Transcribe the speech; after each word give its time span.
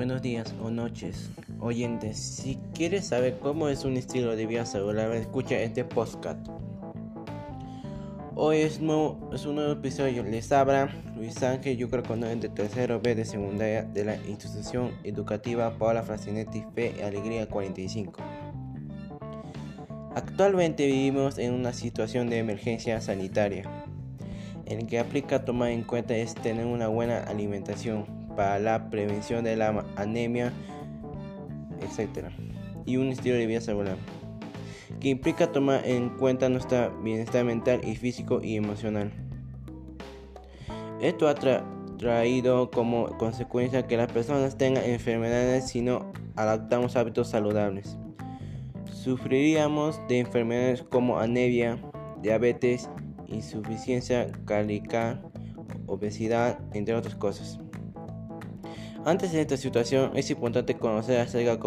Buenos 0.00 0.22
días 0.22 0.54
o 0.62 0.70
noches, 0.70 1.28
oyentes. 1.58 2.18
Si 2.18 2.58
quieres 2.72 3.08
saber 3.08 3.38
cómo 3.38 3.68
es 3.68 3.84
un 3.84 3.98
estilo 3.98 4.34
de 4.34 4.46
vida 4.46 4.64
saludable, 4.64 5.18
escucha 5.18 5.60
este 5.60 5.84
podcast. 5.84 6.38
Hoy 8.34 8.60
es, 8.60 8.80
es 9.34 9.44
un 9.44 9.56
nuevo 9.56 9.72
episodio. 9.72 10.22
Les 10.22 10.50
habla 10.52 10.88
Luis 11.14 11.42
Ángel, 11.42 11.86
no 12.16 12.26
es 12.26 12.40
de 12.40 12.48
tercero 12.48 12.98
B 12.98 13.14
de 13.14 13.26
secundaria 13.26 13.82
de 13.82 14.06
la 14.06 14.16
institución 14.26 14.92
educativa 15.04 15.76
Paula 15.76 16.02
Francinetti 16.02 16.64
Fe 16.74 16.94
y 16.98 17.02
Alegría 17.02 17.46
45. 17.46 18.22
Actualmente 20.14 20.86
vivimos 20.86 21.36
en 21.36 21.52
una 21.52 21.74
situación 21.74 22.30
de 22.30 22.38
emergencia 22.38 23.02
sanitaria. 23.02 23.68
El 24.64 24.86
que 24.86 24.98
aplica 24.98 25.44
tomar 25.44 25.68
en 25.68 25.82
cuenta 25.82 26.16
es 26.16 26.34
tener 26.34 26.64
una 26.64 26.88
buena 26.88 27.22
alimentación, 27.24 28.19
para 28.36 28.58
la 28.58 28.90
prevención 28.90 29.44
de 29.44 29.56
la 29.56 29.84
anemia, 29.96 30.52
etc. 31.80 32.26
Y 32.86 32.96
un 32.96 33.08
estilo 33.08 33.36
de 33.36 33.46
vida 33.46 33.60
saludable, 33.60 34.00
que 35.00 35.08
implica 35.08 35.52
tomar 35.52 35.86
en 35.86 36.10
cuenta 36.10 36.48
nuestro 36.48 36.90
bienestar 37.02 37.44
mental 37.44 37.80
y 37.84 37.96
físico 37.96 38.40
y 38.42 38.56
emocional. 38.56 39.12
Esto 41.00 41.28
ha 41.28 41.34
traído 41.96 42.70
como 42.70 43.16
consecuencia 43.18 43.86
que 43.86 43.96
las 43.96 44.12
personas 44.12 44.58
tengan 44.58 44.84
enfermedades 44.84 45.68
si 45.68 45.80
no 45.80 46.12
adaptamos 46.36 46.96
hábitos 46.96 47.28
saludables. 47.28 47.96
Sufriríamos 48.84 50.00
de 50.08 50.18
enfermedades 50.18 50.82
como 50.82 51.18
anemia, 51.18 51.78
diabetes, 52.20 52.90
insuficiencia 53.28 54.30
cardíaca, 54.44 55.22
obesidad, 55.86 56.58
entre 56.74 56.94
otras 56.94 57.14
cosas. 57.14 57.60
Antes 59.06 59.32
de 59.32 59.40
esta 59.40 59.56
situación 59.56 60.12
es 60.14 60.30
importante 60.30 60.76
conocer 60.76 61.20
acerca, 61.20 61.58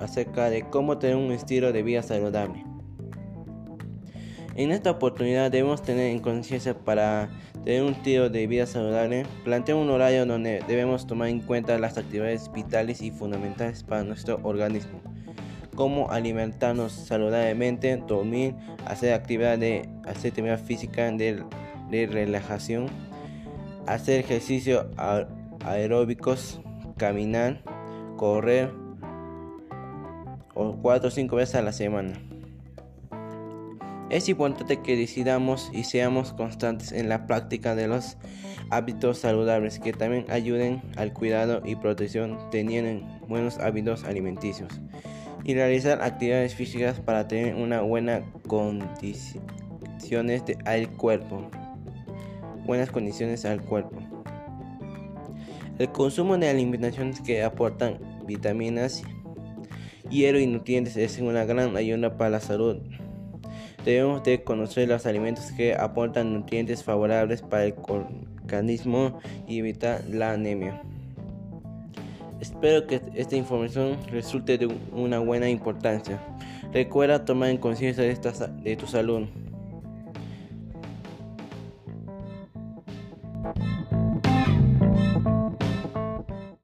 acerca 0.00 0.48
de 0.48 0.62
cómo 0.70 0.96
tener 0.96 1.16
un 1.16 1.32
estilo 1.32 1.70
de 1.70 1.82
vida 1.82 2.02
saludable. 2.02 2.64
En 4.56 4.70
esta 4.72 4.92
oportunidad 4.92 5.50
debemos 5.50 5.82
tener 5.82 6.10
en 6.10 6.18
conciencia 6.18 6.76
para 6.78 7.28
tener 7.62 7.82
un 7.82 7.92
estilo 7.92 8.30
de 8.30 8.46
vida 8.46 8.64
saludable, 8.64 9.26
plantear 9.44 9.76
un 9.76 9.90
horario 9.90 10.24
donde 10.24 10.64
debemos 10.66 11.06
tomar 11.06 11.28
en 11.28 11.40
cuenta 11.40 11.78
las 11.78 11.98
actividades 11.98 12.50
vitales 12.52 13.02
y 13.02 13.10
fundamentales 13.10 13.84
para 13.84 14.02
nuestro 14.02 14.40
organismo, 14.42 15.02
como 15.74 16.10
alimentarnos 16.10 16.92
saludablemente, 16.92 17.98
dormir, 17.98 18.54
hacer 18.86 19.12
actividad 19.12 19.58
de 19.58 19.88
hacer 20.06 20.30
actividad 20.30 20.58
física 20.58 21.10
de, 21.10 21.44
de 21.90 22.06
relajación, 22.06 22.86
hacer 23.86 24.20
ejercicio 24.20 24.90
aeróbicos, 25.64 26.60
caminar, 26.98 27.62
correr 28.16 28.70
o 30.54 30.76
4 30.82 31.08
o 31.08 31.10
5 31.10 31.36
veces 31.36 31.54
a 31.54 31.62
la 31.62 31.72
semana. 31.72 32.12
Es 34.10 34.28
importante 34.28 34.82
que 34.82 34.96
decidamos 34.96 35.70
y 35.72 35.84
seamos 35.84 36.32
constantes 36.32 36.92
en 36.92 37.08
la 37.08 37.26
práctica 37.26 37.74
de 37.74 37.88
los 37.88 38.16
hábitos 38.70 39.18
saludables 39.18 39.78
que 39.78 39.92
también 39.92 40.24
ayuden 40.30 40.82
al 40.96 41.12
cuidado 41.12 41.62
y 41.64 41.76
protección 41.76 42.38
teniendo 42.50 43.06
buenos 43.28 43.58
hábitos 43.58 44.04
alimenticios 44.04 44.80
y 45.44 45.54
realizar 45.54 46.02
actividades 46.02 46.54
físicas 46.54 47.00
para 47.00 47.28
tener 47.28 47.54
una 47.54 47.80
buena 47.80 48.22
condiciones 48.46 50.42
al 50.64 50.88
cuerpo. 50.90 51.50
Buenas 52.66 52.90
condiciones 52.90 53.44
al 53.44 53.62
cuerpo. 53.62 54.17
El 55.78 55.92
consumo 55.92 56.36
de 56.36 56.48
alimentaciones 56.48 57.20
que 57.20 57.44
aportan 57.44 57.98
vitaminas, 58.26 59.04
hierro 60.10 60.40
y 60.40 60.46
nutrientes 60.48 60.96
es 60.96 61.20
una 61.20 61.44
gran 61.44 61.76
ayuda 61.76 62.16
para 62.16 62.30
la 62.30 62.40
salud. 62.40 62.78
Debemos 63.84 64.24
de 64.24 64.42
conocer 64.42 64.88
los 64.88 65.06
alimentos 65.06 65.52
que 65.52 65.76
aportan 65.76 66.34
nutrientes 66.34 66.82
favorables 66.82 67.42
para 67.42 67.66
el 67.66 67.74
organismo 68.42 69.20
y 69.46 69.60
evitar 69.60 70.02
la 70.08 70.32
anemia. 70.32 70.82
Espero 72.40 72.88
que 72.88 73.00
esta 73.14 73.36
información 73.36 73.98
resulte 74.10 74.58
de 74.58 74.66
una 74.92 75.20
buena 75.20 75.48
importancia. 75.48 76.20
Recuerda 76.72 77.24
tomar 77.24 77.50
en 77.50 77.58
conciencia 77.58 78.02
de 78.02 78.76
tu 78.76 78.86
salud. 78.88 79.28